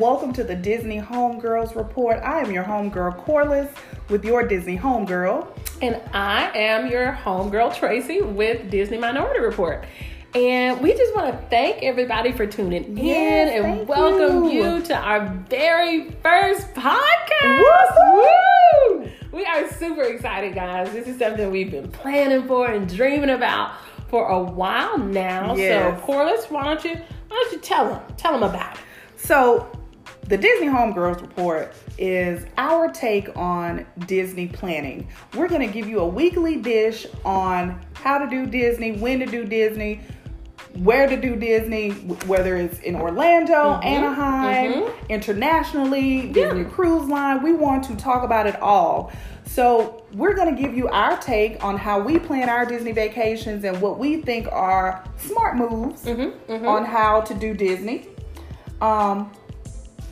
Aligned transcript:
Welcome 0.00 0.32
to 0.32 0.44
the 0.44 0.56
Disney 0.56 0.98
Homegirls 0.98 1.76
Report. 1.76 2.22
I 2.22 2.40
am 2.40 2.50
your 2.50 2.64
homegirl, 2.64 3.18
Corliss, 3.18 3.68
with 4.08 4.24
your 4.24 4.48
Disney 4.48 4.78
Homegirl. 4.78 5.46
And 5.82 6.00
I 6.14 6.50
am 6.56 6.90
your 6.90 7.12
homegirl, 7.12 7.76
Tracy, 7.76 8.22
with 8.22 8.70
Disney 8.70 8.96
Minority 8.96 9.40
Report. 9.40 9.84
And 10.34 10.80
we 10.80 10.94
just 10.94 11.14
want 11.14 11.30
to 11.30 11.46
thank 11.48 11.82
everybody 11.82 12.32
for 12.32 12.46
tuning 12.46 12.96
Yes, 12.96 13.50
in 13.52 13.62
and 13.62 13.86
welcome 13.86 14.44
you. 14.44 14.76
you. 14.76 14.82
to 14.84 14.96
our 14.96 15.34
very 15.50 16.12
first 16.22 16.72
podcast. 16.72 18.14
Woo! 18.14 19.10
We 19.32 19.44
are 19.44 19.70
super 19.72 20.04
excited, 20.04 20.54
guys. 20.54 20.90
This 20.92 21.08
is 21.08 21.18
something 21.18 21.50
we've 21.50 21.70
been 21.70 21.90
planning 21.92 22.48
for 22.48 22.70
and 22.70 22.88
dreaming 22.88 23.28
about 23.28 23.74
for 24.08 24.28
a 24.28 24.42
while 24.42 24.96
now. 24.96 25.54
Yes. 25.54 25.94
So, 26.00 26.06
Corliss, 26.06 26.46
why 26.50 26.64
don't 26.64 26.82
you 26.86 26.94
why 26.94 27.36
don't 27.42 27.52
you 27.52 27.58
tell 27.58 27.90
them 27.90 28.02
tell 28.16 28.32
them 28.32 28.44
about 28.44 28.76
it? 28.76 28.80
So, 29.16 29.70
the 30.22 30.36
Disney 30.36 30.68
Homegirls 30.68 31.20
Report 31.20 31.74
is 31.98 32.46
our 32.56 32.90
take 32.90 33.36
on 33.36 33.84
Disney 34.06 34.46
planning. 34.46 35.08
We're 35.34 35.48
going 35.48 35.66
to 35.66 35.72
give 35.72 35.88
you 35.88 36.00
a 36.00 36.06
weekly 36.06 36.56
dish 36.56 37.06
on 37.24 37.84
how 37.94 38.18
to 38.18 38.28
do 38.28 38.46
Disney, 38.46 38.92
when 38.92 39.18
to 39.20 39.26
do 39.26 39.44
Disney, 39.44 40.00
where 40.74 41.08
to 41.08 41.20
do 41.20 41.34
Disney, 41.34 41.90
whether 42.26 42.56
it's 42.56 42.78
in 42.80 42.94
Orlando, 42.94 43.80
Anaheim, 43.80 44.72
mhm. 44.72 45.08
internationally, 45.08 46.28
Disney 46.28 46.64
Cruise 46.64 47.08
Line. 47.08 47.42
We 47.42 47.52
want 47.52 47.84
to 47.84 47.96
talk 47.96 48.22
about 48.22 48.46
it 48.46 48.60
all. 48.62 49.12
So, 49.46 50.04
we're 50.12 50.34
going 50.34 50.54
to 50.54 50.62
give 50.62 50.76
you 50.76 50.86
our 50.88 51.16
take 51.16 51.62
on 51.64 51.76
how 51.76 51.98
we 51.98 52.20
plan 52.20 52.48
our 52.48 52.64
Disney 52.64 52.92
vacations 52.92 53.64
and 53.64 53.80
what 53.80 53.98
we 53.98 54.22
think 54.22 54.46
are 54.52 55.04
smart 55.16 55.56
moves 55.56 56.06
on 56.06 56.84
how 56.84 57.22
to 57.22 57.34
do 57.34 57.52
Disney. 57.52 58.06
Um, 58.80 59.32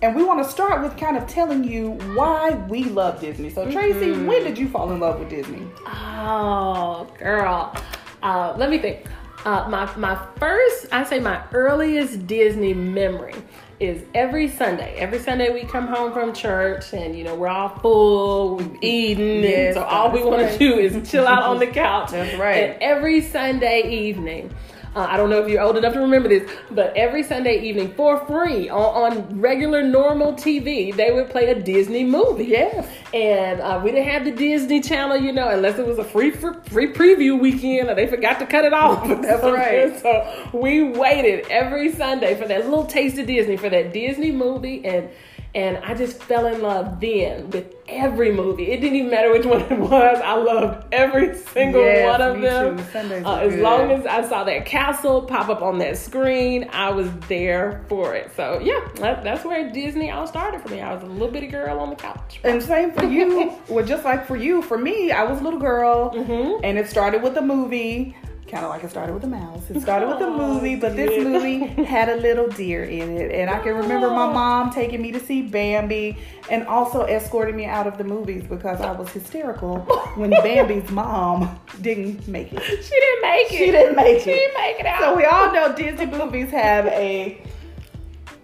and 0.03 0.15
we 0.15 0.23
want 0.25 0.43
to 0.45 0.49
start 0.51 0.83
with 0.83 0.97
kind 0.97 1.17
of 1.17 1.27
telling 1.27 1.65
you 1.65 1.93
why 2.15 2.51
we 2.69 2.85
love 2.85 3.21
Disney. 3.21 3.51
So, 3.51 3.71
Tracy, 3.71 4.13
when 4.13 4.45
did 4.45 4.57
you 4.59 4.69
fall 4.69 4.91
in 4.93 5.01
love 5.01 5.19
with 5.19 5.29
Disney? 5.29 5.67
Oh, 5.87 7.07
girl. 7.19 7.75
Uh, 8.23 8.55
let 8.57 8.71
me 8.71 8.79
think. 8.79 9.07
Uh, 9.45 9.69
my 9.69 9.95
my 9.97 10.21
first, 10.39 10.87
I 10.93 11.05
say 11.05 11.21
my 11.21 11.41
earliest 11.53 12.27
Disney 12.27 12.75
memory 12.75 13.35
is 13.79 14.03
every 14.13 14.49
Sunday. 14.49 14.95
Every 14.97 15.21
Sunday 15.21 15.55
we 15.55 15.63
come 15.63 15.87
home 15.87 16.12
from 16.12 16.33
church 16.35 16.93
and 16.93 17.17
you 17.17 17.23
know 17.23 17.37
we're 17.37 17.47
all 17.47 17.69
full, 17.69 18.57
we've 18.57 18.77
eaten, 18.83 19.43
Yes, 19.45 19.77
and 19.77 19.85
so 19.85 19.89
all 19.89 20.11
we 20.11 20.25
want 20.25 20.43
right. 20.43 20.53
to 20.53 20.59
do 20.59 20.75
is 20.79 21.09
chill 21.09 21.27
out 21.27 21.45
on 21.45 21.61
the 21.61 21.67
couch. 21.83 22.11
That's 22.11 22.37
right. 22.37 22.71
And 22.71 22.83
every 22.83 23.21
Sunday 23.21 23.89
evening. 23.89 24.53
Uh, 24.99 25.07
I 25.09 25.17
don't 25.17 25.31
know 25.31 25.41
if 25.41 25.49
you're 25.49 25.63
old 25.63 25.77
enough 25.77 25.93
to 25.93 26.01
remember 26.01 26.29
this, 26.29 26.51
but 26.73 26.93
every 26.97 27.23
Sunday 27.23 27.61
evening 27.61 27.95
for 27.95 28.19
free 28.27 28.69
on, 28.69 29.13
on 29.13 29.41
regular 29.41 29.81
normal 29.81 30.33
TV, 30.33 30.93
they 30.93 31.13
would 31.13 31.31
play 31.31 31.51
a 31.51 31.55
Disney 31.55 32.03
movie. 32.03 32.47
Yes. 32.47 32.89
And 33.15 33.61
uh, 33.61 33.81
we 33.85 33.93
didn't 33.93 34.09
have 34.09 34.25
the 34.25 34.33
Disney 34.33 34.81
Channel, 34.81 35.19
you 35.19 35.33
know, 35.33 35.51
unless 35.51 35.79
it 35.79 35.87
was 35.87 35.99
a 35.99 36.05
free 36.05 36.33
free 36.33 36.93
preview 36.93 37.39
weekend, 37.39 37.89
or 37.89 37.95
they 37.95 38.09
forgot 38.09 38.41
to 38.41 38.47
cut 38.47 38.65
it 38.65 38.73
off. 38.73 39.07
That's 39.23 39.45
right. 39.45 39.97
So 40.09 40.51
we 40.53 40.83
waited 40.83 41.47
every 41.49 41.93
Sunday 41.93 42.35
for 42.35 42.47
that 42.49 42.65
little 42.65 42.85
taste 42.85 43.19
of 43.19 43.27
Disney, 43.27 43.57
for 43.57 43.69
that 43.69 43.93
Disney 43.93 44.33
movie, 44.33 44.85
and 44.85 45.11
and 45.55 45.79
I 45.79 45.95
just 45.95 46.23
fell 46.23 46.47
in 46.47 46.61
love 46.63 47.01
then 47.01 47.50
with 47.50 47.75
every 47.89 48.33
movie. 48.33 48.71
It 48.71 48.81
didn't 48.81 48.97
even 48.97 49.11
matter 49.11 49.33
which 49.33 49.47
one 49.47 49.62
it 49.62 49.78
was. 49.78 50.21
I 50.22 50.34
loved 50.34 50.93
every 50.93 51.34
single 51.37 51.81
Yes, 51.83 52.19
one 52.19 52.21
of 52.21 52.41
them. 52.43 53.25
Uh, 53.27 53.37
as 53.39 53.55
long 53.56 53.91
as 53.91 54.05
I 54.06 54.28
saw 54.28 54.45
that 54.45 54.67
castle 54.67 55.22
pop 55.22 55.49
up 55.49 55.62
on 55.62 55.78
that 55.78 55.97
screen, 55.97 56.69
I 56.72 56.91
was 56.91 57.11
there 57.28 57.84
for 57.89 58.15
it. 58.15 58.31
So 58.37 58.61
yeah, 58.62 58.87
that, 58.97 59.25
that's 59.25 59.45
where 59.45 59.71
Disney 59.72 60.11
all 60.11 60.27
started 60.27 60.61
for 60.61 60.69
me. 60.69 60.81
I 60.83 60.93
was 60.95 61.03
a 61.03 61.06
little 61.06 61.28
bitty 61.28 61.47
girl 61.47 61.78
on 61.81 61.91
the 61.91 61.97
couch. 61.97 62.41
And 62.45 62.62
same 62.62 62.93
for 62.93 63.05
you. 63.05 63.55
well, 63.69 63.84
just 63.84 64.05
like 64.05 64.27
for 64.27 64.37
you, 64.37 64.61
for 64.61 64.77
me, 64.77 65.11
I 65.12 65.22
was 65.25 65.41
a 65.41 65.43
little 65.45 65.61
girl, 65.61 66.11
Mm-hmm. 66.11 66.65
and 66.65 66.78
it 66.78 66.89
started 66.89 67.22
with 67.22 67.37
a 67.37 67.43
movie. 67.43 68.17
Kind 68.48 68.64
of 68.64 68.70
like 68.70 68.82
it 68.82 68.88
started 68.91 69.12
with 69.12 69.25
a 69.25 69.28
mouse. 69.28 69.69
It 69.69 69.81
started 69.82 70.09
with 70.09 70.20
a 70.20 70.25
Oh, 70.25 70.54
movie, 70.54 70.76
but 70.76 70.97
this 70.97 71.22
movie 71.22 71.59
had 71.84 72.09
a 72.09 72.16
little 72.16 72.48
deer 72.48 72.82
in 72.84 73.10
it. 73.16 73.31
And 73.32 73.50
I 73.50 73.59
can 73.59 73.75
remember 73.76 74.09
my 74.09 74.32
mom 74.32 74.70
taking 74.70 75.03
me 75.03 75.12
to 75.12 75.20
see 75.20 75.42
Bambi 75.42 76.16
and 76.50 76.66
also 76.66 77.03
escorting 77.03 77.56
me 77.56 77.66
out 77.66 77.86
of 77.86 77.98
the 77.98 78.04
movies 78.04 78.44
because 78.48 78.81
I 78.81 78.92
was 78.92 79.10
hysterical 79.10 79.81
when 80.16 80.31
Bambi's 80.42 80.91
mom 80.91 81.60
didn't 81.82 82.26
make 82.26 82.53
it. 82.53 82.62
She 82.62 83.00
didn't 83.00 83.22
make 83.22 83.53
it. 83.53 83.59
She 83.59 83.70
didn't 83.70 83.97
make 83.97 84.16
it. 84.16 84.22
She 84.25 84.31
didn't 84.31 84.54
make 84.59 84.80
it 84.80 84.86
out. 84.86 85.00
So 85.00 85.15
we 85.16 85.25
all 85.26 85.53
know 85.53 85.75
Disney 85.76 86.06
movies 86.06 86.50
have 86.50 86.86
a 86.86 87.42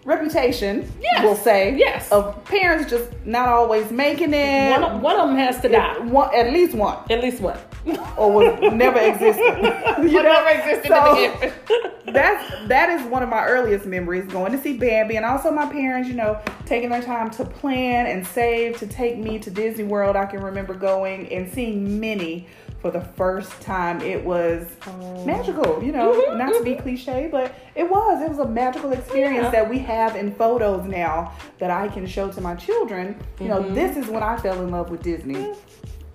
reputation, 0.05 0.91
Yes. 1.01 1.23
we'll 1.25 1.37
say, 1.37 1.75
Yes. 1.77 2.11
of 2.13 2.45
parents 2.45 2.91
just 2.91 3.11
not 3.25 3.49
always 3.49 3.91
making 3.91 4.35
it. 4.35 4.71
one, 4.71 4.83
of, 4.85 5.01
one 5.03 5.17
of 5.19 5.29
them 5.29 5.39
has 5.39 5.61
to 5.61 5.69
die. 5.69 5.99
One, 6.01 6.35
at 6.35 6.53
least 6.53 6.75
one, 6.75 6.99
At 7.11 7.23
least 7.23 7.41
one. 7.41 7.59
or 8.17 8.33
was 8.33 8.73
never 8.73 8.99
existed. 8.99 9.43
you 9.99 10.15
One 10.15 10.25
never 10.25 10.49
existed 10.51 10.89
so 10.89 11.51
that's 12.13 12.69
that 12.69 12.91
is 12.91 13.03
one 13.09 13.23
of 13.23 13.29
my 13.29 13.45
earliest 13.45 13.87
memories 13.87 14.25
going 14.31 14.53
to 14.53 14.59
see 14.63 14.77
Bambi, 14.77 15.17
and 15.17 15.25
also 15.27 15.51
my 15.51 15.67
parents, 15.67 16.09
you 16.09 16.15
know, 16.15 16.41
taking 16.67 16.91
their 16.91 17.03
time 17.03 17.31
to 17.31 17.45
plan 17.45 18.07
and 18.07 18.27
save 18.27 18.77
to 18.79 18.87
take 18.87 19.19
me 19.19 19.39
to 19.41 19.51
Disney 19.51 19.85
World. 19.85 20.17
I 20.17 20.27
can 20.27 20.41
remember 20.41 20.75
going 20.75 21.31
and 21.33 21.51
seeing 21.53 21.99
Minnie 22.01 22.47
for 22.85 22.91
the 22.91 23.01
first 23.01 23.63
time. 23.63 24.03
It 24.03 24.23
was 24.23 24.67
magical, 25.25 25.83
you 25.83 25.91
know, 25.91 26.13
Mhm, 26.13 26.37
not 26.37 26.53
to 26.53 26.63
be 26.63 26.75
cliche, 26.75 27.29
but 27.33 27.55
it 27.75 27.91
was. 27.91 28.21
It 28.21 28.29
was 28.29 28.39
a 28.41 28.47
magical 28.47 28.93
experience 28.93 29.45
Yeah. 29.45 29.51
that 29.53 29.71
we 29.71 29.79
have 29.79 30.17
in 30.17 30.33
photos 30.35 30.85
now 30.85 31.33
that 31.61 31.71
I 31.71 31.89
can 31.89 32.05
show 32.07 32.29
to 32.29 32.43
my 32.43 32.55
children. 32.55 33.17
You 33.41 33.49
know, 33.49 33.63
Mhm. 33.63 33.75
this 33.75 33.97
is 33.97 34.09
when 34.09 34.23
I 34.23 34.37
fell 34.37 34.61
in 34.61 34.71
love 34.71 34.91
with 34.91 35.03
Disney. 35.03 35.55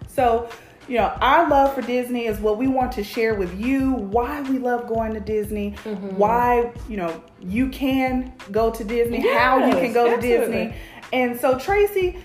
So, 0.09 0.45
you 0.87 0.97
know, 0.99 1.11
our 1.21 1.49
love 1.49 1.73
for 1.73 1.81
Disney 1.81 2.27
is 2.27 2.39
what 2.39 2.57
we 2.59 2.67
want 2.67 2.91
to 2.91 3.03
share 3.03 3.33
with 3.33 3.59
you. 3.59 3.93
Why 3.93 4.41
we 4.41 4.59
love 4.59 4.85
going 4.87 5.15
to 5.15 5.19
Disney. 5.19 5.73
Mm-hmm. 5.85 6.17
Why, 6.17 6.69
you 6.87 6.97
know, 6.97 7.13
you 7.41 7.69
can 7.69 8.31
go 8.51 8.69
to 8.69 8.83
Disney. 8.83 9.21
how 9.27 9.57
you 9.65 9.73
can 9.73 9.85
Yes, 9.85 9.93
go 9.95 10.15
to. 10.15 10.21
Disney. 10.21 10.73
And 11.11 11.39
so, 11.39 11.57
Tracy, 11.57 12.19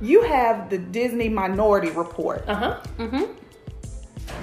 you 0.00 0.22
have 0.22 0.70
the 0.70 0.78
Disney 0.78 1.28
Minority 1.28 1.90
Report. 1.90 2.44
Uh 2.46 2.54
huh. 2.54 2.76
Mm-hmm. 2.98 3.22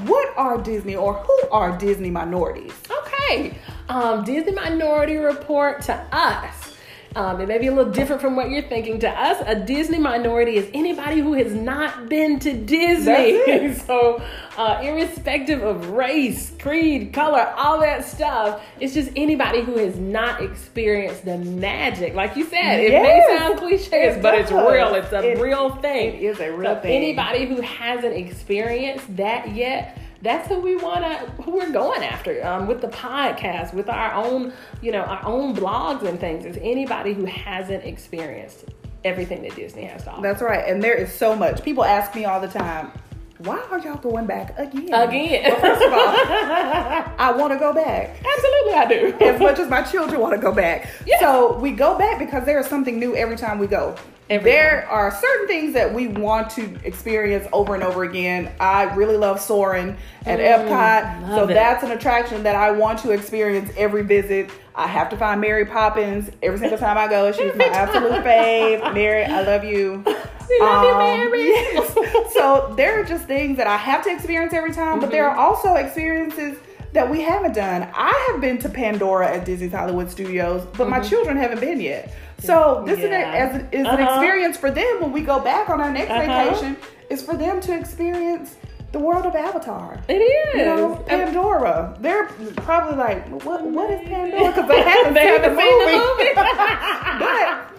What 0.05 0.33
are 0.37 0.57
Disney 0.57 0.95
or 0.95 1.13
who 1.13 1.49
are 1.51 1.77
Disney 1.77 2.09
minorities? 2.11 2.73
Okay. 2.89 3.57
Um, 3.89 4.23
Disney 4.23 4.51
Minority 4.53 5.17
Report 5.17 5.81
to 5.83 5.93
us. 6.11 6.74
Um, 7.15 7.39
it 7.39 7.47
may 7.47 7.57
be 7.59 7.67
a 7.67 7.73
little 7.73 7.93
different 7.93 8.21
from 8.21 8.35
what 8.35 8.49
you're 8.49 8.61
thinking. 8.61 8.99
To 8.99 9.09
us, 9.09 9.41
a 9.47 9.55
Disney 9.55 9.99
minority 9.99 10.57
is 10.57 10.69
anybody 10.73 11.21
who 11.21 11.31
has 11.33 11.53
not 11.53 12.09
been 12.09 12.39
to 12.39 12.53
Disney. 12.53 13.73
So, 13.85 14.21
uh, 14.57 14.81
irrespective 14.83 15.61
of 15.63 15.91
race, 15.91 16.51
creed, 16.59 17.13
color, 17.13 17.53
all 17.55 17.79
that 17.81 18.03
stuff, 18.03 18.61
it's 18.79 18.93
just 18.93 19.11
anybody 19.15 19.61
who 19.61 19.77
has 19.77 19.95
not 19.97 20.41
experienced 20.41 21.23
the 21.25 21.37
magic. 21.37 22.15
Like 22.15 22.35
you 22.35 22.45
said, 22.45 22.79
it 22.81 22.91
Yes. 22.91 23.03
may 23.29 23.37
sound 23.37 23.59
cliches, 23.59 23.91
It 23.93 24.21
but 24.21 24.35
it's 24.35 24.51
real. 24.51 24.95
It's 24.95 25.11
a 25.13 25.31
It- 25.31 25.39
real 25.39 25.69
thing. 25.77 26.15
it 26.15 26.21
is 26.23 26.39
a 26.39 26.51
real 26.51 26.75
So 26.75 26.81
thing. 26.81 26.91
Anybody 26.95 27.45
who 27.45 27.61
hasn't 27.61 28.15
experienced 28.15 29.15
that 29.17 29.53
yet, 29.55 29.97
that's 30.25 30.47
who 30.47 30.59
we 30.59 30.75
want 30.75 31.03
to, 31.03 31.43
who 31.43 31.51
we're 31.51 31.71
going 31.71 32.03
after 32.03 32.45
um, 32.45 32.67
with 32.67 32.81
the 32.81 32.87
podcast, 32.87 33.73
with 33.73 33.89
our 33.89 34.13
own, 34.13 34.51
you 34.81 34.91
know, 34.91 35.01
our 35.01 35.25
own 35.25 35.55
blogs 35.55 36.03
and 36.03 36.19
things. 36.19 36.45
Is 36.45 36.57
anybody 36.61 37.13
who 37.13 37.25
hasn't 37.25 37.83
experienced 37.83 38.65
everything 39.05 39.43
that 39.43 39.55
Disney 39.55 39.83
has 39.83 40.03
to 40.03 40.11
offer. 40.11 40.21
That's 40.21 40.41
right. 40.41 40.67
And 40.67 40.83
there 40.83 40.95
is 40.95 41.13
so 41.13 41.35
much. 41.35 41.63
People 41.63 41.85
ask 41.85 42.13
me 42.15 42.25
all 42.25 42.41
the 42.41 42.47
time, 42.47 42.91
why 43.39 43.59
are 43.69 43.79
y'all 43.79 43.97
going 43.97 44.25
back 44.25 44.57
again? 44.57 44.93
Again. 44.93 45.51
Well, 45.51 45.61
first 45.61 45.85
of 45.85 45.93
all, 45.93 45.99
I 47.19 47.33
want 47.37 47.53
to 47.53 47.59
go 47.59 47.73
back. 47.73 48.17
Absolutely, 48.25 48.73
I 48.73 48.85
do. 48.87 49.25
as 49.25 49.39
much 49.39 49.59
as 49.59 49.69
my 49.69 49.83
children 49.83 50.19
want 50.19 50.33
to 50.33 50.41
go 50.41 50.51
back. 50.51 50.89
Yeah. 51.05 51.19
So 51.19 51.57
we 51.59 51.71
go 51.71 51.97
back 51.97 52.17
because 52.17 52.45
there 52.45 52.59
is 52.59 52.67
something 52.67 52.97
new 52.97 53.15
every 53.15 53.37
time 53.37 53.59
we 53.59 53.67
go. 53.67 53.95
Every 54.27 54.49
there 54.51 54.87
are 54.89 55.11
certain 55.11 55.47
things 55.47 55.73
that 55.75 55.93
we 55.93 56.07
want 56.07 56.49
to 56.51 56.79
experience 56.83 57.47
over 57.53 57.75
and 57.75 57.83
over 57.83 58.03
again. 58.03 58.51
I 58.59 58.83
really 58.95 59.17
love 59.17 59.39
soaring 59.39 59.95
at 60.25 60.39
Epcot. 60.39 61.35
So 61.35 61.45
Mm, 61.45 61.51
it. 61.51 61.53
that's 61.53 61.83
an 61.83 61.91
attraction 61.91 62.41
that 62.43 62.55
I 62.55 62.71
want 62.71 62.97
to 62.99 63.11
experience 63.11 63.71
every 63.77 64.01
visit. 64.03 64.49
I 64.73 64.87
have 64.87 65.09
to 65.09 65.17
find 65.17 65.39
Mary 65.39 65.65
Poppins 65.65 66.31
every 66.41 66.57
single 66.57 66.79
time 66.79 66.97
I 66.97 67.07
go. 67.07 67.31
She's 67.31 67.55
my 67.55 67.65
absolute 67.71 68.23
fave. 68.23 68.93
Mary, 68.95 69.25
I 69.25 69.41
love 69.41 69.63
you. 69.63 70.03
We 70.47 70.59
love 70.61 70.83
you, 70.83 70.91
Um, 70.91 70.97
Mary. 70.99 71.47
yes. 71.49 72.33
So 72.33 72.71
there 72.77 73.01
are 73.01 73.03
just 73.03 73.25
things 73.25 73.57
that 73.57 73.65
I 73.65 73.77
have 73.77 74.03
to 74.03 74.11
experience 74.13 74.53
every 74.53 74.71
time, 74.73 74.99
but 74.99 75.09
there 75.09 75.27
are 75.27 75.31
Mm-hmm. 75.35 75.39
also 75.39 75.73
experiences 75.73 76.57
that 76.95 77.09
we 77.09 77.21
haven't 77.21 77.53
done. 77.53 77.87
I 77.93 78.29
have 78.31 78.41
been 78.41 78.57
to 78.59 78.69
Pandora 78.69 79.27
at 79.35 79.45
Disney's 79.45 79.71
Hollywood 79.73 80.09
Studios, 80.09 80.65
but 80.77 80.89
my 80.89 80.99
children 81.01 81.37
haven't 81.37 81.59
been 81.59 81.79
yet. 81.79 82.13
So 82.39 82.83
this 82.85 82.99
Mm-hmm. 82.99 83.11
Yeah. 83.11 83.47
is, 83.49 83.55
a, 83.55 83.57
as, 83.65 83.73
is 83.73 83.79
an 83.81 83.85
Uh-huh. 83.87 84.19
experience 84.21 84.57
for 84.57 84.71
them 84.71 85.01
when 85.01 85.11
we 85.11 85.21
go 85.21 85.39
back 85.39 85.69
on 85.69 85.79
our 85.81 85.91
next 85.91 86.09
Uh-huh. 86.11 86.25
vacation. 86.49 86.77
Is 87.09 87.21
for 87.21 87.35
them 87.37 87.61
to 87.61 87.77
experience 87.77 88.55
the 88.91 88.99
world 88.99 89.25
of 89.25 89.35
Avatar. 89.35 89.99
It 90.07 90.13
is. 90.15 90.55
You 90.55 90.65
know, 90.65 90.95
Pandora. 91.05 91.95
They're 91.99 92.25
probably 92.55 92.95
like, 92.97 93.27
what? 93.43 93.61
What 93.63 93.91
is 93.91 94.01
Pandora? 94.07 94.47
Because 94.51 94.67
they 94.69 94.81
haven't 94.91 95.13
They 95.13 95.21
seen, 95.25 95.33
haven't 95.41 95.55
the, 95.55 95.61
seen 95.61 95.79
the 95.79 95.85
movie. 95.85 95.99
movie. 95.99 96.33
but 97.19 97.71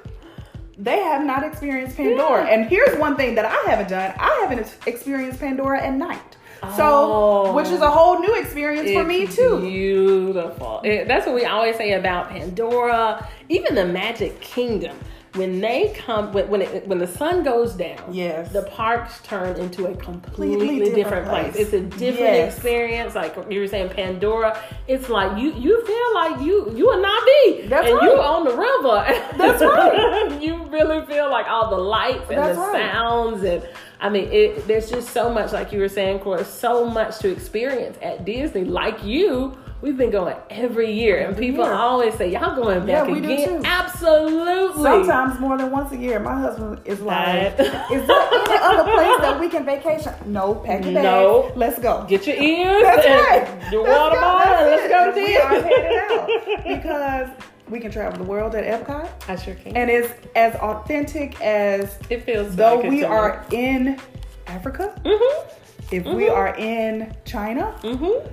they 0.79 0.99
have 0.99 1.25
not 1.25 1.43
experienced 1.43 1.97
Pandora. 1.97 2.45
Yeah. 2.45 2.53
And 2.55 2.69
here's 2.69 2.97
one 2.99 3.17
thing 3.17 3.35
that 3.37 3.47
I 3.47 3.71
haven't 3.71 3.89
done. 3.89 4.15
I 4.19 4.47
haven't 4.47 4.77
experienced 4.87 5.41
Pandora 5.41 5.83
at 5.83 5.95
night. 5.95 6.37
So, 6.76 6.85
Oh. 6.85 7.53
which 7.53 7.67
is 7.69 7.81
a 7.81 7.87
oh. 7.87 7.91
whole 7.91 8.19
new 8.20 8.35
experience 8.35 8.91
for 8.91 9.05
me 9.05 9.26
too. 9.26 9.61
Beautiful. 9.61 10.81
It- 10.85 11.06
that's 11.08 11.26
what 11.26 11.35
we 11.35 11.44
always 11.44 11.76
say 11.76 11.93
about 11.93 12.31
Pandora, 12.31 13.26
even 13.49 13.75
the 13.75 13.85
Magic 13.87 14.41
Kingdom. 14.41 14.97
When 15.37 15.61
they 15.61 15.93
come, 15.97 16.33
when 16.33 16.49
when, 16.49 16.62
it, 16.62 16.87
when 16.88 16.99
the 16.99 17.06
sun 17.06 17.43
goes 17.44 17.75
down, 17.75 18.03
Yes. 18.12 18.50
the 18.53 18.62
parks 18.62 19.21
turn 19.23 19.56
into 19.61 19.87
a 19.87 19.94
completely, 19.94 20.56
Completely 20.69 20.94
different, 20.94 21.29
place. 21.29 21.53
place. 21.53 21.56
It's 21.67 21.73
a 21.75 21.81
different 21.81 22.19
Yes. 22.37 22.55
experience. 22.55 23.15
Like 23.15 23.37
you 23.50 23.61
were 23.61 23.67
saying, 23.69 23.91
Pandora. 23.91 24.59
It's 24.88 25.09
like 25.09 25.38
you 25.38 25.53
you 25.55 25.85
feel 25.87 26.15
like 26.15 26.41
you 26.41 26.73
you 26.75 26.91
a 26.91 26.97
Navi, 26.97 27.69
That's 27.69 27.88
and 27.88 27.97
right. 27.99 28.05
you 28.05 28.21
on 28.21 28.44
the 28.44 28.56
river. 28.56 29.37
That's 29.37 29.62
right. 29.62 30.41
you 30.43 30.65
really 30.67 31.05
feel 31.06 31.31
like 31.31 31.47
all 31.49 31.71
the 31.71 31.77
lights 31.83 32.29
and 32.31 32.38
That's 32.38 32.56
the 32.56 32.62
right. 32.65 32.93
sounds 32.93 33.43
and 33.44 33.62
I 33.99 34.11
mean, 34.11 34.29
it, 34.31 34.67
there's 34.69 34.91
just 34.91 35.09
so 35.09 35.31
much, 35.33 35.53
like 35.55 35.73
you 35.73 35.81
were 35.81 35.88
saying, 35.88 36.19
Cora, 36.19 36.44
so 36.44 36.85
much 36.85 37.19
to 37.21 37.31
experience 37.31 37.97
at 38.03 38.27
Disney. 38.27 38.65
Like 38.65 39.03
you, 39.03 39.56
we've 39.82 39.96
been 39.96 40.11
going 40.11 40.37
every 40.50 40.93
year, 40.93 41.19
and 41.26 41.37
people 41.37 41.64
year. 41.64 41.75
always 41.75 42.14
say, 42.14 42.31
"Y'all 42.31 42.55
going 42.56 42.87
Yeah, 42.88 43.02
back 43.05 43.12
we 43.12 43.20
do 43.20 43.31
again?" 43.32 43.62
too. 43.62 43.69
Absolutely. 43.69 44.82
Sometimes 44.82 45.38
more 45.40 45.56
than 45.58 45.70
once 45.70 45.93
a 45.93 45.96
year. 45.96 46.19
My 46.19 46.38
husband 46.40 46.81
is 46.84 47.00
like, 47.00 47.58
Right. 47.58 47.61
"Is 47.93 48.06
there 48.06 48.28
any 48.32 48.58
other 48.62 48.84
place 48.93 49.19
that 49.20 49.38
we 49.40 49.49
can 49.49 49.64
vacation?" 49.64 50.12
No, 50.26 50.55
pack 50.55 50.84
your 50.84 50.94
bags. 50.94 51.05
No. 51.05 51.52
let's 51.56 51.78
go. 51.78 52.05
Get 52.08 52.26
your 52.26 52.37
ears 52.37 52.82
That's 52.82 53.06
and 53.06 53.20
right. 53.20 53.73
your 53.73 53.84
Let's 53.84 53.99
water 53.99 54.20
bottle, 54.20 54.67
let's 54.67 54.88
go 54.88 55.12
to 55.12 55.19
it. 55.19 55.25
We 55.25 55.37
are 55.37 55.55
Disney. 55.55 55.75
headed 55.75 55.99
out 56.11 56.64
because 56.67 57.28
we 57.69 57.81
can 57.81 57.90
travel 57.90 58.17
the 58.19 58.25
world 58.31 58.55
at 58.55 58.64
Epcot, 58.64 59.08
I 59.28 59.37
sure 59.37 59.55
can. 59.55 59.76
and 59.76 59.90
it's 59.90 60.12
as 60.37 60.55
authentic 60.56 61.40
as 61.40 61.99
it 62.11 62.23
feels 62.25 62.55
though 62.55 62.76
like 62.76 62.88
we 62.88 63.02
are 63.05 63.44
in 63.50 63.99
Africa. 64.46 64.93
Me. 65.05 65.17
Mhm. 65.19 65.44
If 65.93 66.05
we 66.06 66.28
are 66.28 66.55
in 66.56 67.14
China, 67.25 67.75
Mhm. 67.82 68.28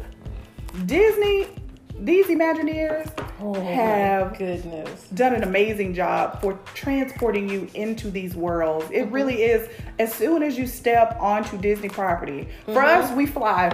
Disney, 0.85 1.47
these 1.99 2.25
Imagineers 2.27 3.09
Oh 3.39 3.53
have 3.61 4.37
goodness. 4.37 5.07
done 5.13 5.33
an 5.35 5.43
amazing 5.43 5.93
job 5.93 6.41
for 6.41 6.57
transporting 6.73 7.47
you 7.47 7.67
into 7.75 8.09
these 8.09 8.35
worlds. 8.35 8.85
It 8.91 9.05
Mm-hmm. 9.05 9.13
really 9.13 9.43
is. 9.43 9.69
As 9.99 10.13
soon 10.13 10.41
as 10.43 10.57
you 10.57 10.65
step 10.65 11.17
onto 11.19 11.57
Disney 11.57 11.89
property, 11.89 12.47
for 12.65 12.81
us, 12.81 13.11
we 13.15 13.25
fly 13.25 13.69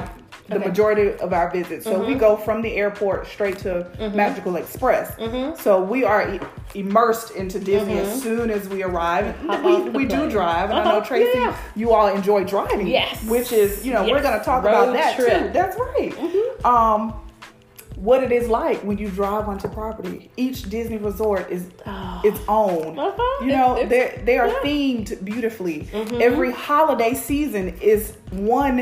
the 0.50 0.56
Mm-hmm. 0.56 0.62
Okay. 0.63 0.69
majority 0.69 1.13
of 1.19 1.31
our 1.34 1.50
visits. 1.51 1.86
So 1.86 2.04
we 2.04 2.16
go 2.16 2.36
from 2.36 2.62
the 2.62 2.74
airport 2.75 3.28
straight 3.28 3.57
to 3.60 3.88
Mm-hmm. 4.00 4.16
Magical 4.18 4.56
Express. 4.56 5.16
So 5.62 5.81
we 5.81 6.04
are 6.04 6.36
e- 6.36 6.40
immersed 6.75 7.31
into 7.36 7.60
Disney 7.60 7.98
as 8.00 8.22
soon 8.22 8.50
as 8.50 8.68
we 8.68 8.84
arrive. 8.84 9.25
Mm-hmm. 9.36 9.66
We 9.66 9.90
we 10.00 10.06
do 10.06 10.30
drive, 10.30 10.69
and 10.72 10.80
I 10.80 10.81
Uh-huh. 10.81 11.00
know 11.00 11.06
Tracy, 11.06 11.38
Yeah. 11.40 11.56
you 11.75 11.92
all 11.94 12.07
enjoy 12.07 12.44
driving. 12.44 12.88
Yes. 12.88 13.24
which 13.25 13.51
is 13.51 13.86
you 13.86 13.94
know 13.94 14.04
we're 14.04 14.22
going 14.22 14.38
to 14.40 14.46
talk 14.46 14.63
Road 14.63 14.72
about 14.90 14.94
that 14.94 15.16
trip. 15.16 15.40
too. 15.40 15.50
That's 15.54 15.75
right. 15.78 16.13
Um, 16.66 17.13
what 17.95 18.24
it 18.24 18.31
is 18.31 18.48
like 18.48 18.80
when 18.88 18.98
you 18.98 19.10
drive 19.10 19.48
onto 19.50 19.68
property. 19.68 20.31
Each 20.38 20.60
Disney 20.69 20.98
resort 20.98 21.52
is 21.52 21.63
Oh. 21.86 22.22
its 22.24 22.40
own. 22.48 22.98
Uh-huh. 22.98 23.45
You 23.45 23.52
know, 23.57 23.86
they 23.86 24.22
they 24.25 24.38
are 24.38 24.48
yeah. 24.48 24.63
themed 24.63 25.24
beautifully. 25.25 25.88
Mhm. 25.92 26.22
Every 26.22 26.52
holiday 26.52 27.13
season 27.13 27.66
is 27.81 28.13
one 28.31 28.78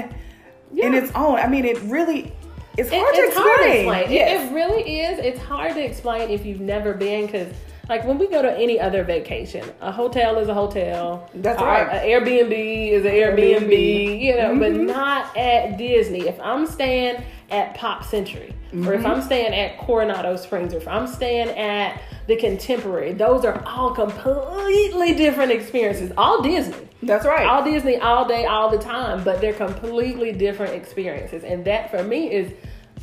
in 0.76 0.94
its 0.94 1.12
own. 1.16 1.38
I 1.40 1.48
mean, 1.48 1.66
it 1.66 1.80
really 1.84 2.32
it's 2.78 2.90
It- 2.92 2.96
hard 3.00 3.16
to 3.16 3.22
it's 3.22 3.36
hard 3.38 3.58
to 3.62 3.68
explain. 3.68 4.02
explain. 4.02 4.18
It- 4.18 4.32
It, 4.52 4.54
really 4.54 5.00
is. 5.02 5.20
It's 5.20 5.40
hard 5.40 5.74
to 5.74 5.84
explain 5.84 6.30
if 6.30 6.46
you've 6.46 6.62
never 6.62 6.94
been 6.94 7.26
because. 7.26 7.48
Like 7.90 8.04
when 8.06 8.18
we 8.18 8.28
go 8.28 8.42
to 8.42 8.52
any 8.58 8.82
other 8.82 9.06
vacation, 9.06 9.64
a 9.80 9.94
hotel 9.94 10.40
is 10.40 10.50
a 10.50 10.54
hotel. 10.54 11.30
That's 11.34 11.62
right. 11.62 11.88
An 11.88 12.04
Airbnb 12.06 12.92
is 12.92 13.06
an 13.06 13.12
Airbnb, 13.12 13.62
Airbnb. 13.70 14.22
you 14.22 14.36
know, 14.36 14.58
but 14.60 14.74
Mhm. 14.74 14.88
not 14.88 15.38
at 15.38 15.78
Disney. 15.78 16.28
If 16.28 16.38
I'm 16.42 16.68
staying 16.68 17.24
at 17.50 17.76
Pop 17.76 18.04
Century, 18.04 18.54
or 18.74 18.94
if 18.94 19.02
Mm-hmm. 19.02 19.06
I'm 19.06 19.22
staying 19.22 19.54
at 19.54 19.78
Coronado 19.80 20.36
Springs, 20.36 20.74
or 20.74 20.78
if 20.78 20.88
I'm 20.88 21.08
staying 21.08 21.50
at 21.50 22.02
the 22.28 22.36
Contemporary, 22.36 23.14
those 23.14 23.46
are 23.46 23.64
all 23.66 23.92
completely 23.92 25.14
different 25.16 25.52
experiences. 25.52 26.12
All 26.18 26.42
Disney. 26.42 26.88
That's 27.04 27.26
right. 27.26 27.48
All 27.48 27.64
Disney 27.64 27.98
all 27.98 28.28
day, 28.28 28.46
all 28.46 28.70
the 28.70 28.80
time, 28.80 29.24
but 29.24 29.40
they're 29.40 29.54
completely 29.54 30.32
different 30.32 30.74
experiences. 30.74 31.44
And 31.44 31.64
that 31.66 31.92
for 31.92 32.04
me 32.04 32.32
is, 32.32 32.52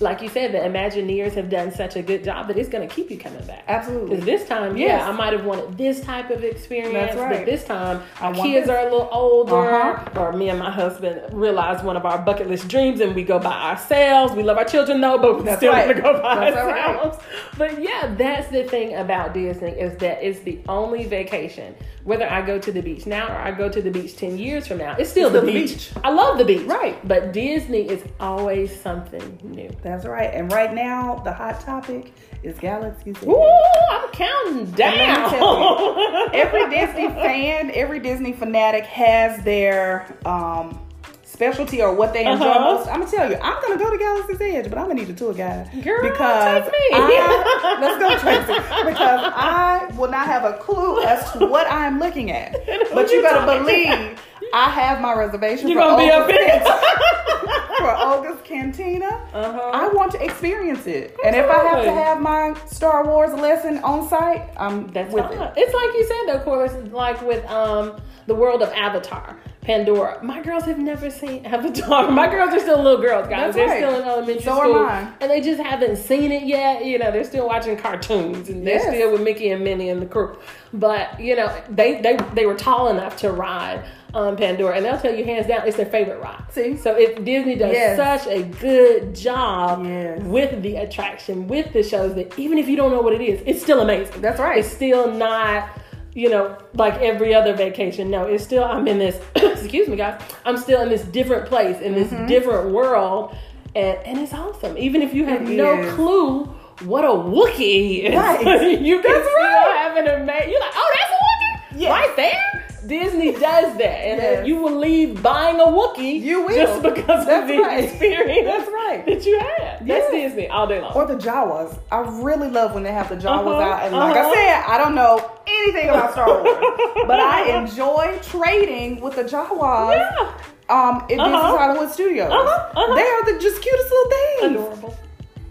like 0.00 0.20
you 0.22 0.28
said, 0.28 0.52
the 0.52 0.58
Imagineers 0.58 1.32
have 1.34 1.48
done 1.48 1.72
such 1.72 1.96
a 1.96 2.02
good 2.02 2.24
job 2.24 2.48
that 2.48 2.58
it's 2.58 2.68
going 2.68 2.86
to 2.86 2.92
keep 2.94 3.10
you 3.10 3.18
coming 3.18 3.44
back. 3.46 3.64
Absolutely. 3.68 4.10
Because 4.10 4.24
this 4.24 4.48
time, 4.48 4.76
Yes. 4.76 5.00
yeah, 5.00 5.08
I 5.08 5.12
might 5.12 5.32
have 5.32 5.44
wanted 5.44 5.78
this 5.78 6.00
type 6.00 6.30
of 6.30 6.42
experience, 6.44 7.16
right. 7.16 7.38
but 7.38 7.46
this 7.46 7.64
time 7.64 8.02
I 8.20 8.26
our 8.26 8.34
kids 8.34 8.66
this. 8.66 8.70
are 8.76 8.80
a 8.80 8.84
little 8.84 9.08
older, 9.12 9.54
Uh-huh. 9.56 10.20
or 10.20 10.32
me 10.32 10.48
and 10.48 10.58
my 10.58 10.70
husband 10.70 11.20
realize 11.32 11.82
one 11.84 11.96
of 11.96 12.04
our 12.04 12.18
bucket 12.18 12.48
list 12.48 12.68
dreams, 12.68 13.00
and 13.00 13.14
we 13.14 13.22
go 13.22 13.38
by 13.38 13.52
ourselves. 13.70 14.34
We 14.34 14.42
love 14.42 14.58
our 14.58 14.64
children, 14.64 15.00
though, 15.00 15.18
but 15.18 15.38
we 15.38 15.44
That's 15.44 15.58
still 15.58 15.72
right. 15.72 15.86
want 15.86 15.96
to 15.96 16.02
go 16.02 16.12
by 16.22 16.50
That's 16.50 16.56
right. 16.56 16.86
ourselves. 16.96 17.18
But 17.56 17.80
yeah, 17.82 18.14
that's 18.16 18.48
the 18.48 18.64
thing 18.64 18.94
about 18.96 19.32
Disney 19.34 19.70
is 19.70 19.96
that 19.98 20.22
it's 20.26 20.40
the 20.40 20.58
only 20.68 21.04
vacation. 21.06 21.74
Whether 22.04 22.28
I 22.30 22.42
go 22.42 22.58
to 22.58 22.70
the 22.70 22.82
beach 22.82 23.06
now 23.06 23.28
or 23.28 23.36
I 23.36 23.50
go 23.52 23.68
to 23.70 23.80
the 23.80 23.90
beach 23.90 24.16
ten 24.16 24.36
years 24.36 24.66
from 24.66 24.76
now, 24.78 24.94
it's 24.98 25.08
still, 25.10 25.28
It's 25.28 25.34
the, 25.34 25.40
still 25.40 25.46
the 25.46 25.52
beach. 25.52 25.90
beach. 25.94 26.04
I 26.04 26.10
love 26.10 26.36
the 26.36 26.44
beach, 26.44 26.66
Right. 26.66 26.96
But 27.08 27.32
Disney 27.32 27.88
is 27.88 28.02
always 28.20 28.78
something 28.78 29.38
new. 29.42 29.70
That's 29.84 30.04
right. 30.06 30.30
And 30.32 30.50
right 30.50 30.72
now, 30.74 31.16
the 31.24 31.32
hot 31.32 31.60
topic 31.60 32.12
is 32.42 32.58
Galaxy's 32.58 33.16
Edge. 33.18 33.24
Ooh, 33.28 33.60
I'm 33.92 34.08
counting 34.12 34.70
down. 34.72 35.30
tell 35.30 36.28
every 36.32 36.68
Disney 36.70 37.06
fan, 37.08 37.70
every 37.74 38.00
Disney 38.00 38.32
fanatic 38.32 38.84
has 38.86 39.44
their 39.44 40.06
um, 40.26 40.80
specialty 41.22 41.82
or 41.82 41.94
what 41.94 42.12
they 42.14 42.24
enjoy 42.24 42.46
Uh-huh. 42.46 42.76
most. 42.76 42.88
I'm 42.88 43.00
gonna 43.00 43.10
tell 43.10 43.30
you, 43.30 43.36
I'm 43.42 43.60
gonna 43.62 43.76
go 43.78 43.90
to 43.90 43.98
Galaxy's 43.98 44.40
Edge, 44.40 44.70
but 44.70 44.78
I'm 44.78 44.86
gonna 44.88 45.00
need 45.00 45.10
a 45.10 45.14
tour 45.14 45.34
guide 45.34 45.68
Girl, 45.82 46.02
because 46.10 46.64
take 46.64 46.72
me. 46.72 46.78
I, 46.92 47.76
let's 47.80 47.98
go, 47.98 48.18
Tracy, 48.20 48.58
because 48.90 49.20
I 49.34 49.90
will 49.98 50.10
not 50.10 50.26
have 50.26 50.44
a 50.44 50.54
clue 50.58 51.02
as 51.04 51.30
to 51.32 51.46
what 51.46 51.66
I 51.66 51.86
am 51.86 51.98
looking 51.98 52.30
at. 52.30 52.54
But 52.94 53.10
you 53.10 53.16
you 53.18 53.22
better 53.22 53.44
believe 53.58 54.18
I 54.54 54.70
have 54.70 55.00
my 55.00 55.12
reservation 55.14 55.68
You're 55.68 55.82
for 55.82 55.88
gonna 55.96 56.04
be 56.04 56.10
up 56.10 56.28
Oga's 56.28 56.38
Cantina- 56.64 57.76
for 57.78 57.96
Oga's 57.96 58.40
Cantina. 58.44 59.06
Uh-huh. 59.34 59.70
I 59.74 59.88
want 59.88 60.12
to 60.12 60.24
experience 60.24 60.86
it, 60.86 61.16
and 61.24 61.34
if 61.34 61.50
I 61.50 61.64
have 61.64 61.84
to 61.84 61.90
have 61.92 62.20
my 62.20 62.54
Star 62.66 63.04
Wars 63.04 63.32
lesson 63.38 63.78
on 63.78 64.08
site, 64.08 64.48
I'm 64.56 64.86
That's 64.88 65.12
with 65.12 65.24
fine. 65.24 65.38
it. 65.38 65.54
It's 65.56 65.74
like 65.74 65.92
you 65.94 66.06
said, 66.06 66.26
though, 66.28 66.38
of 66.38 66.44
course, 66.44 66.72
like 66.92 67.20
with 67.22 67.44
um 67.46 68.00
the 68.26 68.34
world 68.34 68.62
of 68.62 68.70
Avatar, 68.70 69.36
Pandora. 69.62 70.22
My 70.22 70.40
girls 70.40 70.64
have 70.64 70.78
never 70.78 71.10
seen 71.10 71.44
Avatar. 71.54 72.10
My 72.10 72.28
girls 72.28 72.54
are 72.54 72.60
still 72.60 72.80
little 72.80 73.00
girls, 73.02 73.26
guys. 73.28 73.54
That's 73.54 73.56
they're 73.56 73.66
right. 73.66 73.78
still 73.82 74.00
in 74.00 74.08
elementary 74.08 74.42
So 74.44 74.52
are 74.52 74.64
school, 74.64 74.82
mine. 74.84 75.12
and 75.20 75.30
they 75.30 75.40
just 75.40 75.60
haven't 75.60 75.96
seen 75.96 76.30
it 76.32 76.44
yet. 76.44 76.84
You 76.84 76.98
know, 77.00 77.10
they're 77.10 77.24
still 77.24 77.46
watching 77.48 77.76
cartoons, 77.76 78.48
and 78.48 78.64
they're 78.66 78.76
Yes. 78.76 78.94
still 78.94 79.10
with 79.12 79.20
Mickey 79.22 79.50
and 79.50 79.64
Minnie 79.64 79.88
and 79.90 80.00
the 80.00 80.06
crew. 80.06 80.38
But 80.72 81.18
you 81.20 81.34
know, 81.34 81.52
they 81.68 82.00
they 82.00 82.16
they 82.34 82.46
were 82.46 82.54
tall 82.54 82.88
enough 82.88 83.16
to 83.18 83.32
ride. 83.32 83.84
Um, 84.14 84.36
Pandora, 84.36 84.76
and 84.76 84.84
they'll 84.84 84.96
tell 84.98 85.12
you 85.12 85.24
hands 85.24 85.48
down 85.48 85.66
it's 85.66 85.76
their 85.76 85.86
favorite 85.86 86.20
ride. 86.22 86.40
See? 86.50 86.76
so 86.76 86.94
if 86.94 87.16
Disney 87.24 87.56
does 87.56 87.72
Yes. 87.72 87.96
such 88.24 88.32
a 88.32 88.42
good 88.44 89.12
job 89.14 89.84
Yes. 89.84 90.20
with 90.22 90.62
the 90.62 90.76
attraction, 90.76 91.48
with 91.48 91.72
the 91.72 91.82
shows, 91.82 92.14
that 92.14 92.38
even 92.38 92.56
if 92.58 92.68
you 92.68 92.76
don't 92.76 92.92
know 92.92 93.00
what 93.00 93.12
it 93.12 93.20
is, 93.20 93.40
it's 93.44 93.60
still 93.60 93.80
amazing. 93.80 94.20
That's 94.20 94.38
right. 94.38 94.58
It's 94.58 94.68
still 94.70 95.10
not, 95.10 95.68
you 96.14 96.30
know, 96.30 96.56
like 96.74 96.94
every 97.00 97.34
other 97.34 97.54
vacation. 97.54 98.08
No, 98.08 98.24
it's 98.26 98.44
still, 98.44 98.62
I'm 98.62 98.86
in 98.86 98.98
this, 99.00 99.20
excuse 99.34 99.88
me, 99.88 99.96
guys, 99.96 100.20
I'm 100.44 100.58
still 100.58 100.80
in 100.82 100.90
this 100.90 101.02
different 101.02 101.46
place, 101.46 101.80
in 101.80 101.94
this 101.94 102.08
Mm-hmm. 102.12 102.26
different 102.26 102.70
world. 102.70 103.34
And, 103.74 103.98
and 104.06 104.18
it's 104.20 104.32
awesome. 104.32 104.78
Even 104.78 105.02
if 105.02 105.12
you 105.12 105.24
have 105.24 105.42
It 105.42 105.56
no 105.56 105.80
is. 105.80 105.92
clue 105.94 106.44
what 106.84 107.04
a 107.04 107.08
Wookiee 107.08 108.04
is, 108.04 108.14
Right. 108.14 108.80
you 108.80 109.00
can 109.00 109.10
That's 109.12 109.24
still 109.28 109.42
right. 109.42 109.76
have 109.82 109.96
an 109.96 110.06
amazing, 110.22 110.50
you're 110.52 110.60
like, 110.60 110.72
oh, 110.76 110.92
that's 110.94 111.10
a 111.10 111.14
Wookiee? 111.14 111.80
Yes. 111.80 111.90
Right 111.90 112.14
there? 112.16 112.53
Disney 112.86 113.32
does 113.32 113.76
that. 113.78 113.82
And 114.08 114.20
Yes. 114.20 114.46
you 114.46 114.56
will 114.56 114.76
leave 114.76 115.22
buying 115.22 115.58
a 115.60 115.64
Wookiee 115.64 116.20
You 116.20 116.42
will. 116.42 116.54
just 116.54 116.82
because 116.82 117.26
of 117.28 117.46
the 117.48 117.58
right. 117.58 117.84
experience 117.84 118.46
That's 118.46 118.68
right. 118.70 119.04
that 119.06 119.24
you 119.26 119.38
had. 119.38 119.78
That's 119.80 119.86
Yes. 119.86 120.10
Disney 120.10 120.48
all 120.48 120.66
day 120.66 120.80
long. 120.80 120.92
Or 120.94 121.06
the 121.06 121.16
Jawas. 121.16 121.78
I 121.92 121.98
really 122.22 122.48
love 122.50 122.74
when 122.74 122.82
they 122.82 122.92
have 122.92 123.08
the 123.08 123.16
Jawas 123.16 123.46
Uh-huh, 123.46 123.60
out. 123.60 123.82
And 123.84 123.94
like 123.96 124.16
uh-huh. 124.16 124.28
I 124.30 124.34
said, 124.34 124.64
I 124.68 124.78
don't 124.78 124.94
know 124.94 125.30
anything 125.46 125.88
about 125.88 126.12
Star 126.12 126.26
Wars, 126.28 126.56
but 127.06 127.20
I 127.20 127.56
enjoy 127.58 128.18
trading 128.22 129.00
with 129.00 129.16
the 129.16 129.24
Jawas. 129.24 129.96
yeah. 129.96 130.32
Um, 130.70 131.04
in 131.10 131.20
Uh-huh. 131.20 131.30
Disney 131.30 131.58
Hollywood 131.58 131.90
Studios. 131.92 132.30
Uh-huh, 132.32 132.70
uh-huh. 132.74 132.94
They 132.94 133.02
are 133.02 133.34
the 133.34 133.40
just 133.42 133.60
cutest 133.62 133.90
little 133.90 134.10
things. 134.10 134.52
Adorable. 134.60 134.98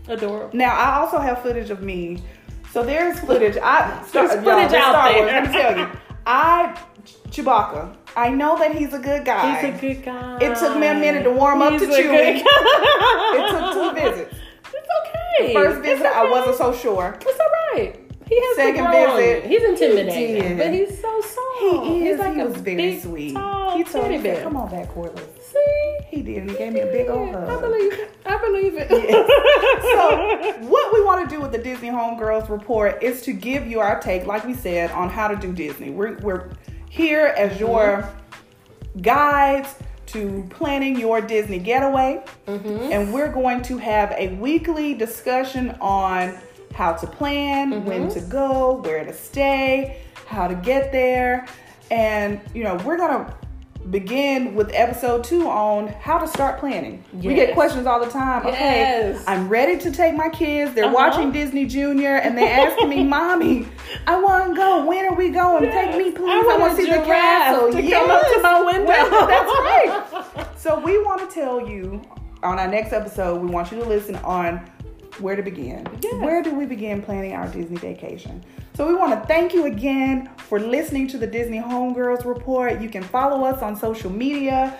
Adorable. 0.07 0.49
Now 0.53 0.75
I 0.75 0.99
also 0.99 1.17
have 1.19 1.41
footage 1.41 1.69
of 1.69 1.81
me. 1.81 2.21
So 2.71 2.83
there's 2.83 3.19
footage. 3.19 3.55
I 3.61 4.03
There's 4.11 4.31
y'all, 4.33 4.41
footage 4.43 4.73
out 4.73 4.93
Star 4.95 5.13
there. 5.13 5.21
Wars, 5.21 5.31
Let 5.31 5.45
me 5.47 5.51
tell 5.53 5.77
you, 5.77 5.87
I 6.25 6.81
Chewbacca. 7.29 7.95
I 8.15 8.29
know 8.29 8.57
that 8.59 8.75
he's 8.75 8.93
a 8.93 8.99
good 8.99 9.25
guy. 9.25 9.59
He's 9.61 9.73
a 9.75 9.81
good 9.81 10.03
guy. 10.05 10.37
It 10.39 10.57
took 10.57 10.77
me 10.77 10.87
a 10.87 10.93
minute 10.93 11.23
to 11.23 11.31
warm 11.31 11.61
up 11.61 11.77
to 11.79 11.85
a 11.85 11.87
Chewie. 11.87 11.93
good 11.93 12.43
guy. 12.43 12.49
It 13.35 13.49
took 13.51 13.73
two 13.73 13.91
visits. 13.99 14.35
It's 14.73 14.89
okay. 15.39 15.53
First 15.53 15.81
visit, 15.81 16.05
It's 16.05 16.15
I 16.15 16.29
wasn't 16.29 16.57
so 16.57 16.73
sure. 16.73 17.17
It's 17.19 17.39
all 17.39 17.49
right. 17.73 17.99
He 18.27 18.39
has 18.39 18.55
Second 18.55 18.85
to 18.85 18.89
grow 18.91 19.11
on 19.11 19.17
visit. 19.17 19.43
He's 19.49 19.59
he 19.61 19.65
intimidating, 19.67 20.41
did. 20.41 20.57
but 20.57 20.73
he's 20.73 21.01
so 21.01 21.21
soft. 21.21 21.85
He 21.85 21.99
He's 22.03 22.13
is. 22.13 22.19
like 22.19 22.33
he 22.35 22.39
a 22.41 22.45
was 22.45 22.55
very 22.57 22.75
big, 22.77 23.01
sweet. 23.01 23.33
Tall 23.33 23.77
he 23.77 23.83
told 23.83 24.09
me, 24.09 24.17
bear. 24.19 24.43
"Come 24.43 24.55
on 24.57 24.69
back, 24.71 24.89
Corliss." 24.93 25.21
See, 25.51 25.97
He 26.09 26.21
did, 26.21 26.37
and 26.37 26.51
he 26.51 26.57
gave 26.57 26.73
me 26.73 26.79
a 26.81 26.85
big 26.85 27.09
old 27.09 27.29
Yeah, 27.29 27.43
I 27.45 27.49
hug. 27.49 27.61
believe 27.61 27.93
it. 27.93 28.11
I 28.25 28.37
believe 28.37 28.73
it. 28.77 28.89
So, 28.89 30.67
what 30.69 30.93
we 30.93 31.03
want 31.03 31.29
to 31.29 31.35
do 31.35 31.41
with 31.41 31.51
the 31.51 31.57
Disney 31.57 31.89
Homegirls 31.89 32.49
report 32.49 33.03
is 33.03 33.21
to 33.23 33.33
give 33.33 33.67
you 33.67 33.79
our 33.81 33.99
take, 33.99 34.25
like 34.25 34.45
we 34.45 34.53
said, 34.53 34.91
on 34.91 35.09
how 35.09 35.27
to 35.27 35.35
do 35.35 35.51
Disney. 35.51 35.89
We're, 35.89 36.17
we're 36.19 36.49
here 36.93 37.33
as 37.35 37.53
mm-hmm. 37.53 37.59
your 37.61 38.13
guides 39.01 39.75
to 40.05 40.45
planning 40.51 40.99
your 40.99 41.21
Disney 41.21 41.57
getaway, 41.57 42.23
mm-hmm. 42.45 42.91
and 42.91 43.11
we're 43.11 43.31
going 43.31 43.63
to 43.63 43.79
have 43.79 44.11
a 44.11 44.35
weekly 44.35 44.93
discussion 44.93 45.71
on 45.81 46.37
how 46.75 46.93
to 46.93 47.07
plan, 47.07 47.71
mm-hmm. 47.71 47.87
when 47.87 48.09
to 48.09 48.21
go, 48.21 48.73
where 48.83 49.03
to 49.03 49.11
stay, 49.11 50.03
how 50.27 50.47
to 50.47 50.53
get 50.53 50.91
there, 50.91 51.47
and 51.89 52.39
you 52.53 52.63
know, 52.63 52.75
we're 52.85 52.97
gonna 52.97 53.35
begin 53.89 54.55
with 54.55 54.71
episode 54.73 55.23
two 55.23 55.47
on 55.49 55.87
how 55.87 56.17
to 56.17 56.27
start 56.27 56.59
planning. 56.59 57.03
We 57.13 57.33
get 57.35 57.53
questions 57.53 57.85
all 57.85 57.99
the 58.03 58.09
time. 58.11 58.45
Okay, 58.47 59.17
I'm 59.27 59.49
ready 59.49 59.77
to 59.79 59.91
take 59.91 60.15
my 60.15 60.29
kids. 60.29 60.73
They're 60.73 60.85
Uh-huh. 60.85 60.93
watching 60.93 61.31
Disney 61.31 61.65
Junior, 61.65 62.15
and 62.15 62.37
they 62.37 62.49
asking 62.49 62.89
me, 62.89 63.03
"Mommy, 63.15 63.67
I 64.07 64.19
want 64.19 64.49
to 64.49 64.55
go. 64.55 64.85
When 64.85 65.05
are 65.05 65.13
we 65.15 65.29
going? 65.29 65.63
Take 65.69 65.97
me, 65.97 66.11
please. 66.11 66.29
I, 66.29 66.57
want 66.57 66.75
to 66.77 66.83
see 66.83 66.89
the 66.89 66.97
castle. 67.03 67.71
to 67.71 67.89
come 67.89 68.09
up 68.11 68.21
to 68.21 68.39
my 68.41 68.61
window. 68.61 68.85
Well, 68.87 69.27
that's 69.27 69.51
right. 69.51 70.47
So 70.63 70.79
we 70.79 70.97
want 71.03 71.29
to 71.29 71.33
tell 71.33 71.67
you 71.67 72.01
on 72.41 72.57
our 72.57 72.69
next 72.69 72.93
episode. 72.93 73.41
We 73.41 73.49
want 73.49 73.69
you 73.69 73.79
to 73.79 73.85
listen 73.85 74.15
on 74.23 74.65
where 75.19 75.35
to 75.35 75.41
begin. 75.43 75.87
Yes. 76.01 76.15
Where 76.21 76.41
do 76.41 76.53
we 76.55 76.65
begin 76.65 77.01
planning 77.01 77.33
our 77.33 77.47
Disney 77.47 77.77
vacation? 77.77 78.43
So 78.75 78.87
we 78.87 78.95
want 78.95 79.19
to 79.19 79.27
thank 79.27 79.53
you 79.53 79.65
again 79.65 80.29
for 80.37 80.59
listening 80.59 81.07
to 81.09 81.17
the 81.17 81.27
Disney 81.27 81.59
Homegirls 81.59 82.25
Report. 82.25 82.81
You 82.81 82.89
can 82.89 83.03
follow 83.03 83.45
us 83.45 83.61
on 83.61 83.75
social 83.75 84.09
media. 84.11 84.77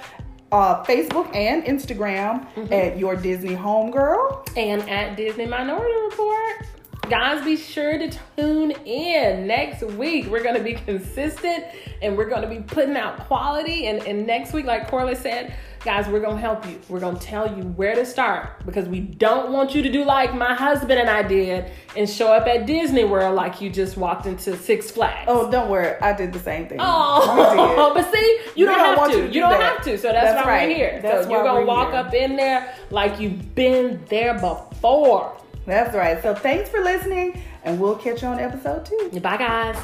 Uh, 0.52 0.84
Facebook 0.86 1.36
and 1.36 1.64
Instagram 1.64 2.48
Mm-hmm. 2.54 2.72
at 2.74 3.00
Your 3.00 3.16
Disney 3.16 3.56
Homegirl. 3.56 4.48
and 4.56 4.88
at 4.88 5.18
Disney 5.18 5.48
Minority 5.48 6.00
Report. 6.10 6.68
Guys, 7.10 7.44
be 7.44 7.58
sure 7.58 7.98
to 7.98 8.10
tune 8.38 8.72
in 8.86 9.46
next 9.48 9.82
week. 9.84 10.28
We're 10.28 10.44
going 10.44 10.56
to 10.56 10.64
be 10.64 10.74
consistent 10.76 11.66
and 12.02 12.16
we're 12.16 12.30
going 12.30 12.44
to 12.44 12.48
be 12.48 12.62
putting 12.62 12.96
out 12.96 13.18
quality. 13.28 13.88
And, 13.88 14.02
and 14.08 14.26
next 14.28 14.54
week, 14.54 14.66
like 14.66 14.88
Corley 14.90 15.16
said, 15.16 15.56
guys, 15.84 16.08
we're 16.08 16.20
going 16.22 16.36
to 16.36 16.42
help 16.42 16.66
you. 16.68 16.80
We're 16.90 17.00
going 17.00 17.18
to 17.18 17.22
tell 17.22 17.48
you 17.58 17.64
where 17.64 17.94
to 17.96 18.06
start 18.06 18.66
because 18.66 18.88
we 18.88 19.00
don't 19.02 19.52
want 19.52 19.76
you 19.76 19.82
to 19.84 19.92
do 19.92 20.04
like 20.06 20.34
my 20.34 20.54
husband 20.54 21.00
and 21.00 21.10
I 21.10 21.24
did 21.24 21.72
and 21.96 22.10
show 22.10 22.32
up 22.32 22.48
at 22.48 22.66
Disney 22.66 23.04
World 23.04 23.36
like 23.36 23.60
you 23.62 23.70
just 23.70 23.98
walked 23.98 24.26
into 24.26 24.56
Six 24.58 24.92
Flags. 24.92 25.26
Oh, 25.28 25.52
don't 25.52 25.70
worry. 25.70 25.96
I 26.02 26.14
did 26.14 26.32
the 26.34 26.40
same 26.40 26.68
thing. 26.68 26.78
Oh, 26.82 27.92
but 27.96 28.12
see, 28.14 28.40
you 28.56 28.66
don't, 28.66 28.78
don't 28.78 28.98
have 28.98 29.12
to. 29.12 29.18
you 29.18 29.24
You, 29.26 29.32
do 29.34 29.40
don't 29.42 29.52
that. 29.52 29.76
have 29.76 29.84
to. 29.86 29.98
So 29.98 30.12
that's, 30.12 30.26
That's 30.34 30.46
why 30.46 30.52
right. 30.52 30.68
we're 30.70 30.76
here. 30.76 31.00
That's 31.02 31.24
so 31.26 31.30
why 31.30 31.36
you're 31.38 31.44
gonna 31.46 31.60
we're 31.62 31.66
walk 31.66 31.90
here. 31.92 32.00
up 32.00 32.14
in 32.14 32.36
there 32.36 32.74
like 32.90 33.20
you've 33.20 33.54
been 33.56 34.04
there 34.10 34.34
before. 34.36 35.38
That's 35.66 35.96
right. 35.96 36.22
So 36.22 36.34
thanks 36.36 36.70
for 36.70 36.80
listening, 36.82 37.42
and 37.64 37.80
we'll 37.80 37.96
catch 37.96 38.22
you 38.22 38.28
on 38.30 38.40
episode 38.40 38.86
two. 38.86 39.20
Bye, 39.22 39.38
guys. 39.38 39.78